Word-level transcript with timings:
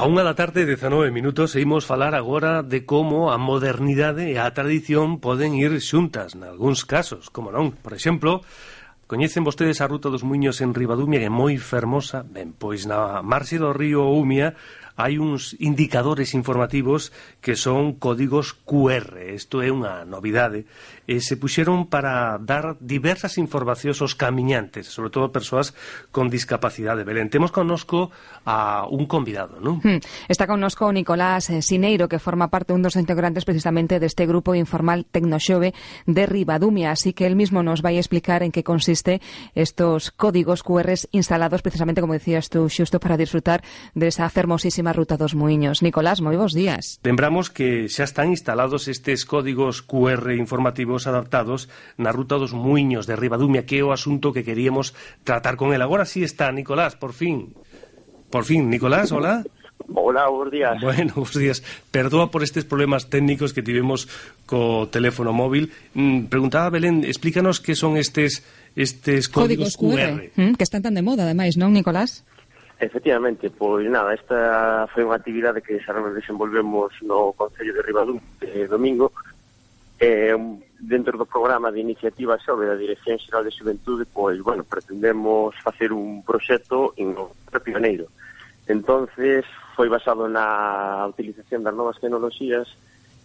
A 0.00 0.08
unha 0.08 0.24
da 0.24 0.32
tarde, 0.32 0.64
19 0.64 1.12
minutos, 1.12 1.52
seguimos 1.52 1.84
falar 1.84 2.16
agora 2.16 2.64
de 2.64 2.88
como 2.88 3.28
a 3.28 3.36
modernidade 3.36 4.32
e 4.32 4.40
a 4.40 4.48
tradición 4.48 5.20
poden 5.20 5.52
ir 5.60 5.76
xuntas, 5.84 6.32
nalgúns 6.40 6.88
casos, 6.88 7.28
como 7.28 7.52
non. 7.52 7.76
Por 7.76 7.92
exemplo, 7.92 8.40
coñecen 9.04 9.44
vostedes 9.44 9.84
a 9.84 9.90
Ruta 9.92 10.08
dos 10.08 10.24
Muños 10.24 10.64
en 10.64 10.72
Ribadumia, 10.72 11.20
que 11.20 11.28
é 11.28 11.36
moi 11.44 11.52
fermosa? 11.60 12.24
Ben, 12.24 12.56
pois 12.56 12.88
na 12.88 13.20
marxe 13.20 13.60
do 13.60 13.76
río 13.76 14.08
Umia 14.08 14.56
hai 15.00 15.16
uns 15.16 15.56
indicadores 15.58 16.36
informativos 16.36 17.12
que 17.40 17.56
son 17.56 17.96
códigos 17.96 18.52
QR. 18.52 19.16
Isto 19.32 19.64
é 19.64 19.72
unha 19.72 20.04
novidade. 20.04 20.68
E 21.08 21.24
se 21.24 21.40
puxeron 21.40 21.88
para 21.88 22.36
dar 22.38 22.76
diversas 22.78 23.40
informacións 23.40 23.98
aos 24.04 24.14
camiñantes, 24.14 24.92
sobre 24.92 25.08
todo 25.10 25.32
persoas 25.32 25.72
con 26.12 26.28
discapacidade. 26.28 27.02
Belén, 27.08 27.32
temos 27.32 27.50
conosco 27.50 28.12
a 28.44 28.84
un 28.86 29.08
convidado, 29.08 29.58
non? 29.58 29.80
Hmm. 29.80 30.04
Está 30.28 30.44
connosco 30.44 30.86
o 30.86 30.92
Nicolás 30.92 31.48
eh, 31.48 31.64
Sineiro, 31.64 32.06
que 32.06 32.20
forma 32.20 32.52
parte 32.52 32.76
un 32.76 32.84
dos 32.84 33.00
integrantes 33.00 33.48
precisamente 33.48 33.98
deste 33.98 34.28
grupo 34.28 34.52
informal 34.54 35.08
Tecnoxove 35.08 35.72
de 36.06 36.24
Ribadumia. 36.28 36.92
Así 36.92 37.16
que 37.16 37.24
él 37.26 37.34
mismo 37.34 37.64
nos 37.64 37.80
vai 37.80 37.96
explicar 37.96 38.44
en 38.44 38.52
que 38.52 38.62
consiste 38.62 39.24
estos 39.56 40.12
códigos 40.12 40.62
QR 40.62 40.92
instalados 41.10 41.62
precisamente, 41.62 42.00
como 42.00 42.14
decías 42.14 42.48
tú, 42.50 42.68
Xusto, 42.68 43.00
para 43.00 43.16
disfrutar 43.16 43.62
de 43.94 44.08
esa 44.08 44.28
fermosísima 44.28 44.89
na 44.90 44.98
Ruta 44.98 45.16
dos 45.16 45.38
Muiños. 45.38 45.86
Nicolás, 45.86 46.18
moi 46.18 46.34
bons 46.34 46.50
días. 46.50 46.98
Lembramos 47.06 47.46
que 47.46 47.86
xa 47.86 48.02
están 48.02 48.34
instalados 48.34 48.90
estes 48.90 49.22
códigos 49.22 49.86
QR 49.86 50.34
informativos 50.34 51.06
adaptados 51.06 51.70
na 51.94 52.10
Ruta 52.10 52.42
dos 52.42 52.50
Muiños 52.50 53.06
de 53.06 53.14
Ribadumia, 53.14 53.62
que 53.62 53.78
é 53.78 53.86
o 53.86 53.94
asunto 53.94 54.34
que 54.34 54.42
queríamos 54.42 54.98
tratar 55.22 55.54
con 55.54 55.70
el. 55.70 55.78
Agora 55.78 56.02
sí 56.02 56.26
está, 56.26 56.50
Nicolás, 56.50 56.98
por 56.98 57.14
fin. 57.14 57.54
Por 58.34 58.42
fin, 58.42 58.66
Nicolás, 58.66 59.14
hola. 59.14 59.46
Hola, 59.94 60.26
bons 60.26 60.50
días. 60.50 60.74
Bueno, 60.82 61.14
bons 61.14 61.38
días. 61.38 61.62
Perdoa 61.94 62.34
por 62.34 62.42
estes 62.42 62.66
problemas 62.66 63.06
técnicos 63.06 63.54
que 63.54 63.62
tivemos 63.62 64.10
co 64.42 64.90
teléfono 64.90 65.30
móvil. 65.30 65.70
Mm, 65.94 66.26
preguntaba 66.26 66.66
Belén, 66.66 67.06
explícanos 67.06 67.62
que 67.62 67.78
son 67.78 67.94
estes 67.94 68.42
estes 68.74 69.30
códigos, 69.30 69.78
códigos 69.78 69.78
QR, 69.78 70.34
QR. 70.34 70.50
Mm, 70.50 70.54
que 70.58 70.66
están 70.66 70.82
tan 70.82 70.98
de 70.98 71.06
moda, 71.06 71.30
ademais, 71.30 71.54
non, 71.54 71.70
Nicolás? 71.70 72.26
Efectivamente, 72.80 73.50
pois 73.50 73.84
nada, 73.90 74.16
esta 74.16 74.88
foi 74.88 75.04
unha 75.04 75.20
actividade 75.20 75.60
que 75.60 75.78
xa 75.84 75.92
desenvolvemos 75.92 76.96
no 77.04 77.36
Concello 77.36 77.76
de 77.76 77.84
Ribadú 77.84 78.16
eh, 78.40 78.64
domingo 78.64 79.12
eh, 80.00 80.32
dentro 80.80 81.20
do 81.20 81.28
programa 81.28 81.68
de 81.68 81.84
iniciativa 81.84 82.40
sobre 82.40 82.72
da 82.72 82.80
Dirección 82.80 83.20
Xeral 83.20 83.44
de 83.44 83.52
Xuventude 83.52 84.08
pois, 84.08 84.40
bueno, 84.40 84.64
pretendemos 84.64 85.52
facer 85.60 85.92
un 85.92 86.24
proxecto 86.24 86.96
innovador 86.96 87.60
pioneiro 87.60 88.08
entonces 88.70 89.44
foi 89.74 89.88
basado 89.88 90.28
na 90.28 91.08
utilización 91.08 91.64
das 91.66 91.74
novas 91.74 91.98
tecnoloxías, 91.98 92.68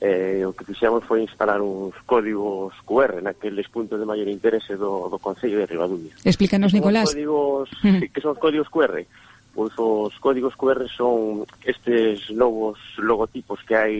eh, 0.00 0.44
o 0.44 0.52
que 0.52 0.64
fixemos 0.64 1.00
foi 1.04 1.24
instalar 1.24 1.64
uns 1.64 1.96
códigos 2.04 2.74
QR 2.84 3.24
naqueles 3.24 3.68
puntos 3.72 3.96
de 3.96 4.04
maior 4.04 4.28
interese 4.28 4.76
do, 4.76 5.08
do 5.08 5.16
Concello 5.16 5.62
de 5.62 5.66
Ribadumia. 5.70 6.12
Explícanos, 6.24 6.74
Nicolás. 6.74 7.12
Códigos. 7.12 7.70
Que 8.12 8.20
son 8.20 8.36
os 8.36 8.40
códigos 8.42 8.68
QR? 8.68 9.00
pois 9.54 9.72
os 9.78 10.14
códigos 10.22 10.54
QR 10.54 10.86
son 10.88 11.44
estes 11.66 12.30
novos 12.30 12.78
logotipos 12.96 13.62
que 13.66 13.74
hai, 13.74 13.96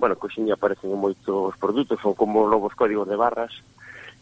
bueno, 0.00 0.16
que 0.16 0.26
hoxe 0.26 0.40
aparecen 0.48 0.90
en 0.90 1.00
moitos 1.00 1.52
produtos, 1.60 2.00
son 2.00 2.16
como 2.16 2.48
novos 2.48 2.72
códigos 2.72 3.08
de 3.08 3.16
barras. 3.16 3.52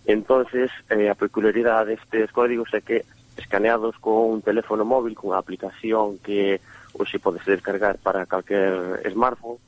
Entonces, 0.07 0.71
eh, 0.91 1.11
a 1.11 1.19
peculiaridade 1.19 1.95
destes 1.95 2.31
códigos 2.35 2.71
é 2.75 2.83
que 2.83 3.07
escaneados 3.37 3.95
con 3.99 4.39
un 4.39 4.41
teléfono 4.43 4.83
móvil, 4.83 5.15
unha 5.23 5.39
aplicación 5.39 6.19
que 6.19 6.59
hoxe 6.97 7.23
podes 7.23 7.45
descargar 7.45 8.01
para 8.03 8.27
calquer 8.27 9.03
smartphone, 9.13 9.61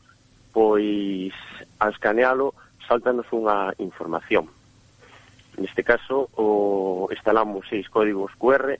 pois 0.51 1.35
ao 1.79 1.93
escanealo 1.93 2.57
saltanos 2.89 3.29
unha 3.31 3.71
información. 3.79 4.49
Neste 5.59 5.83
caso, 5.83 6.31
o, 6.39 7.11
instalamos 7.11 7.67
seis 7.69 7.91
códigos 7.91 8.33
QR 8.39 8.79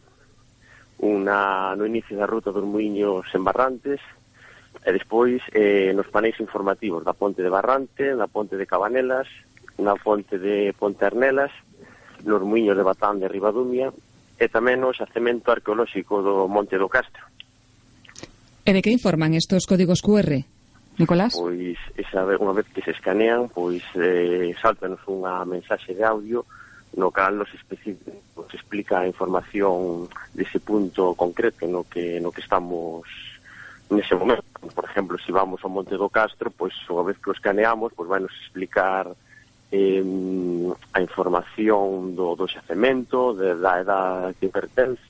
unha 0.99 1.75
no 1.79 1.87
inicio 1.87 2.19
da 2.19 2.27
ruta 2.27 2.51
dos 2.51 2.67
muiños 2.67 3.27
en 3.35 3.43
Barrantes, 3.47 4.03
e 4.83 4.91
despois 4.91 5.43
eh, 5.55 5.93
nos 5.95 6.11
paneis 6.11 6.39
informativos 6.43 7.05
da 7.07 7.15
Ponte 7.15 7.43
de 7.43 7.51
Barrante, 7.51 8.15
da 8.15 8.27
Ponte 8.27 8.59
de 8.59 8.67
Cabanelas, 8.67 9.27
na 9.79 9.95
Ponte 9.95 10.39
de 10.39 10.75
Ponte 10.75 11.07
Arnelas, 11.07 11.55
nos 12.27 12.43
muiños 12.43 12.75
de 12.75 12.83
Batán 12.83 13.23
de 13.23 13.31
Ribadumia, 13.31 13.95
e 14.39 14.47
tamén 14.47 14.79
no 14.83 14.95
xacemento 14.95 15.51
arqueolóxico 15.51 16.23
do 16.23 16.47
Monte 16.47 16.79
do 16.79 16.91
Castro. 16.91 17.27
E 18.67 18.71
de 18.71 18.83
que 18.83 18.95
informan 18.95 19.35
estos 19.35 19.67
códigos 19.67 20.03
QR, 20.03 20.47
Nicolás? 20.99 21.35
Pois, 21.35 21.79
esa, 21.95 22.27
unha 22.27 22.55
vez 22.55 22.67
que 22.75 22.83
se 22.83 22.95
escanean, 22.95 23.51
pois 23.51 23.83
eh, 23.99 24.55
saltanos 24.59 25.03
unha 25.07 25.43
mensaxe 25.47 25.95
de 25.95 26.03
audio 26.07 26.47
no 26.97 27.11
cal 27.11 27.37
nos, 27.37 27.49
nos 28.37 28.55
explica 28.55 29.01
a 29.01 29.07
información 29.07 30.09
dese 30.33 30.61
punto 30.61 31.15
concreto 31.15 31.67
no 31.67 31.85
que 31.85 32.21
no 32.21 32.33
que 32.33 32.41
estamos 32.41 33.05
nese 33.91 34.15
momento. 34.15 34.45
Por 34.75 34.85
exemplo, 34.85 35.19
se 35.19 35.27
si 35.27 35.33
vamos 35.33 35.61
ao 35.65 35.71
Monte 35.71 35.97
do 35.97 36.09
Castro, 36.09 36.53
pois 36.53 36.75
unha 36.89 37.05
vez 37.05 37.17
que 37.21 37.31
o 37.31 37.37
escaneamos, 37.37 37.93
pois 37.97 38.09
vai 38.09 38.21
nos 38.21 38.35
explicar 38.45 39.09
eh, 39.73 40.05
a 40.93 40.99
información 41.01 42.17
do, 42.17 42.37
do 42.37 42.49
xacemento, 42.49 43.33
de, 43.37 43.57
da 43.57 43.81
edad 43.81 44.35
que 44.41 44.49
pertence, 44.49 45.03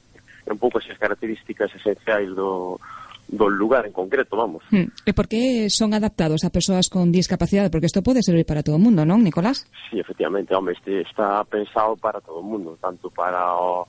un 0.47 0.59
pouco 0.59 0.79
as 0.79 0.99
características 0.99 1.75
esenciais 1.75 2.31
do, 2.35 2.81
do 3.29 3.49
lugar 3.49 3.85
en 3.85 3.93
concreto, 3.93 4.37
vamos. 4.37 4.65
Hmm. 4.73 4.89
E 5.05 5.13
por 5.13 5.29
que 5.29 5.69
son 5.69 5.93
adaptados 5.93 6.49
a 6.49 6.51
persoas 6.51 6.89
con 6.89 7.13
discapacidade? 7.13 7.69
Porque 7.69 7.87
isto 7.87 8.01
pode 8.01 8.25
servir 8.25 8.49
para 8.49 8.65
todo 8.65 8.81
o 8.81 8.83
mundo, 8.83 9.05
non, 9.05 9.21
Nicolás? 9.21 9.69
Sí, 9.93 10.01
efectivamente, 10.01 10.57
home, 10.57 10.73
este 10.73 11.05
está 11.05 11.45
pensado 11.45 11.95
para 12.01 12.25
todo 12.25 12.41
o 12.41 12.47
mundo, 12.47 12.81
tanto 12.81 13.13
para 13.13 13.53
o, 13.61 13.85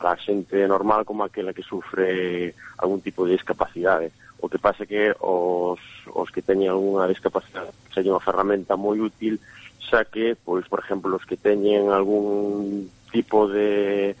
para 0.00 0.16
a 0.16 0.20
xente 0.20 0.64
normal 0.64 1.04
como 1.04 1.22
aquela 1.22 1.52
que 1.52 1.62
sufre 1.62 2.56
algún 2.80 3.04
tipo 3.04 3.28
de 3.28 3.36
discapacidade. 3.36 4.08
O 4.40 4.48
que 4.48 4.56
pasa 4.56 4.86
que 4.88 5.12
os, 5.20 5.82
os 6.08 6.28
que 6.32 6.40
teñen 6.40 6.72
algunha 6.72 7.10
discapacidade 7.10 7.74
señen 7.92 8.14
unha 8.14 8.24
ferramenta 8.24 8.78
moi 8.78 8.96
útil, 9.02 9.42
xa 9.82 10.06
que, 10.06 10.38
pois, 10.38 10.64
por 10.70 10.80
exemplo, 10.80 11.12
os 11.12 11.26
que 11.26 11.36
teñen 11.36 11.90
algún 11.90 12.88
tipo 13.10 13.50
de 13.50 14.14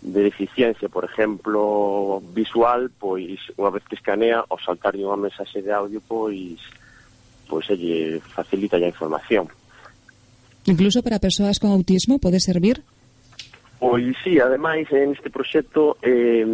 de 0.00 0.22
deficiencia, 0.22 0.88
por 0.88 1.04
exemplo, 1.04 2.22
visual, 2.32 2.90
pois 2.98 3.38
unha 3.58 3.74
vez 3.74 3.82
que 3.90 3.98
escanea, 3.98 4.46
ao 4.46 4.58
saltar 4.62 4.94
unha 4.94 5.18
mensaxe 5.18 5.58
de 5.58 5.74
audio, 5.74 5.98
pois 6.06 6.62
pois 7.48 7.64
elle 7.72 8.20
facilita 8.20 8.76
a 8.76 8.86
información. 8.86 9.48
Incluso 10.68 11.02
para 11.02 11.18
persoas 11.18 11.58
con 11.58 11.72
autismo 11.72 12.20
pode 12.20 12.38
servir? 12.38 12.84
Pois 13.80 14.14
sí, 14.22 14.38
ademais, 14.38 14.86
en 14.92 15.16
este 15.16 15.30
proxecto 15.30 15.96
eh, 16.02 16.44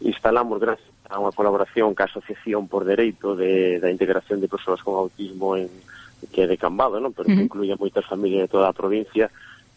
instalamos 0.00 0.58
gracias 0.58 0.88
a 1.12 1.20
unha 1.20 1.34
colaboración 1.36 1.92
ca 1.92 2.08
Asociación 2.08 2.66
por 2.66 2.88
Dereito 2.88 3.36
de, 3.36 3.76
da 3.78 3.92
Integración 3.92 4.40
de 4.40 4.48
Persoas 4.48 4.80
con 4.80 4.96
Autismo 4.96 5.54
en, 5.60 5.68
que 6.32 6.46
é 6.46 6.46
de 6.48 6.56
Cambado, 6.56 6.96
non? 6.96 7.12
pero 7.12 7.28
uh 7.28 7.36
-huh. 7.36 7.44
incluía 7.44 7.76
moitas 7.76 8.06
familias 8.08 8.48
de 8.48 8.52
toda 8.52 8.72
a 8.72 8.74
provincia, 8.74 9.28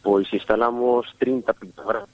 Pois 0.06 0.30
instalamos 0.30 1.10
30 1.18 1.50
pictogramas 1.58 2.14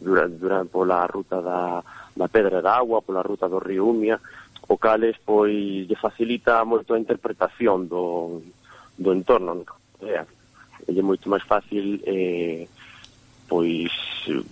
durante, 0.00 0.40
durante 0.40 0.72
pola 0.72 1.04
ruta 1.04 1.44
da, 1.44 1.84
da 2.16 2.26
Pedra 2.32 2.64
da 2.64 2.80
Agua, 2.80 3.04
pola 3.04 3.20
ruta 3.20 3.52
do 3.52 3.60
río 3.60 3.84
Umia, 3.84 4.16
o 4.64 4.80
cales 4.80 5.20
pois 5.20 5.84
lle 5.84 5.96
facilita 6.00 6.64
moito 6.64 6.96
a 6.96 7.02
interpretación 7.04 7.84
do, 7.84 8.40
do 8.96 9.12
entorno 9.12 9.64
É. 10.00 10.24
É 10.88 11.02
moito 11.02 11.28
máis 11.28 11.42
fácil 11.42 12.00
eh, 12.06 12.64
pois 13.50 13.90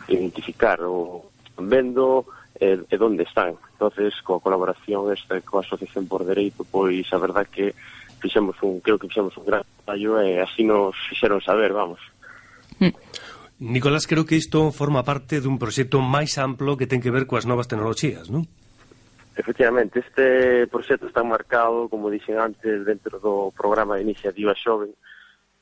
identificar 0.08 0.82
o 0.82 1.31
vendo 1.56 2.26
e, 2.60 2.82
e 2.91 2.97
onde 2.98 3.22
están. 3.22 3.54
Entonces, 3.72 4.20
coa 4.26 4.40
colaboración 4.40 5.12
esta 5.12 5.40
coa 5.40 5.62
Asociación 5.62 6.11
por 6.11 6.25
Dereito, 6.25 6.67
pois 6.67 7.06
a 7.12 7.19
verdad 7.19 7.46
que 7.46 7.75
fixemos 8.19 8.56
un, 8.62 8.81
creo 8.81 8.99
que 8.99 9.06
fixemos 9.06 9.37
un 9.37 9.46
gran 9.46 9.62
traballo 9.84 10.20
e 10.20 10.40
así 10.40 10.64
nos 10.64 10.96
fixeron 11.08 11.40
saber, 11.40 11.72
vamos. 11.72 12.00
Nicolás, 13.58 14.06
creo 14.06 14.26
que 14.26 14.37
isto 14.37 14.70
forma 14.70 15.03
parte 15.03 15.41
dun 15.41 15.56
proxecto 15.56 16.05
máis 16.05 16.37
amplo 16.37 16.76
que 16.76 16.88
ten 16.88 17.00
que 17.00 17.14
ver 17.14 17.25
coas 17.25 17.49
novas 17.49 17.69
tecnologías, 17.69 18.29
non? 18.29 18.44
Efectivamente, 19.37 20.00
este 20.00 20.69
proxecto 20.69 21.08
está 21.08 21.25
marcado, 21.25 21.88
como 21.88 22.12
dixen 22.12 22.37
antes, 22.41 22.85
dentro 22.85 23.20
do 23.20 23.53
programa 23.53 23.97
de 23.97 24.05
iniciativa 24.08 24.56
Xoven, 24.56 24.93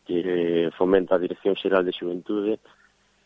que 0.06 0.70
fomenta 0.75 1.14
a 1.14 1.23
Dirección 1.23 1.55
Xeral 1.55 1.87
de 1.87 1.94
Xuventude, 1.94 2.58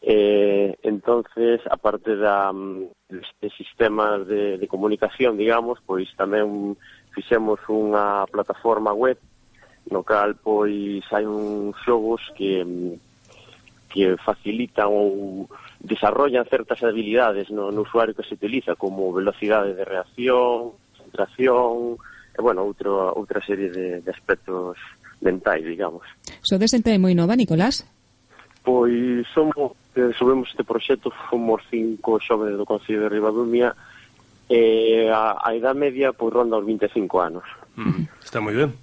Eh, 0.00 0.78
entonces, 0.82 1.60
aparte 1.68 2.14
da 2.16 2.52
de 2.54 3.50
sistemas 3.50 4.26
de, 4.28 4.56
de 4.58 4.68
comunicación, 4.68 5.36
digamos, 5.36 5.82
pois 5.82 6.06
tamén 6.14 6.78
fixemos 7.10 7.58
unha 7.66 8.22
plataforma 8.30 8.94
web 8.94 9.18
no 9.90 10.04
cal 10.04 10.36
pois 10.36 11.02
hai 11.10 11.24
uns 11.26 11.74
xogos 11.82 12.20
que 12.36 12.62
que 13.88 14.16
facilitan 14.20 14.92
ou 14.92 15.48
desarrollan 15.80 16.44
certas 16.44 16.84
habilidades 16.84 17.48
no, 17.50 17.72
no 17.72 17.82
usuario 17.82 18.14
que 18.14 18.26
se 18.26 18.34
utiliza, 18.34 18.76
como 18.76 19.12
velocidade 19.12 19.74
de 19.74 19.84
reacción, 19.84 20.76
concentración, 20.96 21.96
e, 22.36 22.40
bueno, 22.42 22.62
outro, 22.62 23.12
outra 23.16 23.40
serie 23.40 23.72
de, 23.72 24.00
de 24.04 24.10
aspectos 24.10 24.76
mentais, 25.20 25.64
digamos. 25.64 26.04
Sodes 26.44 26.70
xente 26.70 26.94
moi 27.00 27.16
nova, 27.16 27.34
Nicolás? 27.34 27.82
Pois 28.62 29.24
somos, 29.32 29.72
eh, 29.96 30.12
soubemos 30.14 30.52
este 30.52 30.62
proxecto, 30.62 31.08
fomos 31.32 31.64
cinco 31.72 32.20
xoves 32.20 32.54
do 32.54 32.68
Concello 32.68 33.08
de 33.08 33.12
Ribadumia, 33.16 33.72
e 34.48 35.08
a, 35.12 35.36
a 35.44 35.52
edad 35.54 35.76
media 35.76 36.12
pois 36.12 36.32
ronda 36.32 36.56
os 36.56 36.64
25 36.64 37.20
anos. 37.20 37.44
Mm. 37.78 38.10
Está 38.26 38.42
moi 38.42 38.58
ben. 38.58 38.74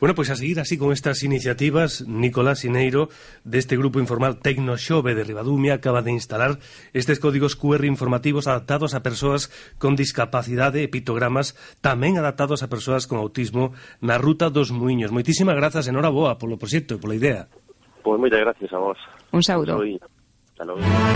Bueno, 0.00 0.16
pois 0.16 0.32
a 0.32 0.36
seguir 0.40 0.56
así 0.56 0.80
con 0.80 0.88
estas 0.96 1.20
iniciativas, 1.20 2.08
Nicolás 2.08 2.64
Sineiro, 2.64 3.12
deste 3.44 3.76
grupo 3.76 4.00
informal 4.00 4.40
Tecnoxove 4.40 5.12
de 5.12 5.20
Ribadumia, 5.20 5.76
acaba 5.76 6.00
de 6.00 6.16
instalar 6.16 6.56
estes 6.96 7.20
códigos 7.20 7.60
QR 7.60 7.84
informativos 7.84 8.48
adaptados 8.48 8.96
a 8.96 9.04
persoas 9.04 9.52
con 9.76 10.00
discapacidade 10.00 10.80
e 10.80 10.88
pictogramas 10.88 11.60
tamén 11.84 12.16
adaptados 12.16 12.64
a 12.64 12.72
persoas 12.72 13.04
con 13.04 13.20
autismo 13.20 13.76
na 14.00 14.16
Ruta 14.16 14.48
dos 14.48 14.72
Muiños. 14.72 15.12
Moitísimas 15.12 15.52
grazas, 15.52 15.84
enhoraboa 15.84 16.40
polo 16.40 16.56
proxecto 16.56 16.96
e 16.96 17.02
pola 17.04 17.20
idea. 17.20 17.52
Pois 18.00 18.16
moitas 18.16 18.40
gracias 18.40 18.72
a 18.72 18.80
vos. 18.80 18.96
Un 19.28 19.44
saúdo. 19.44 19.76
Hasta 19.76 20.64
logo. 20.64 20.80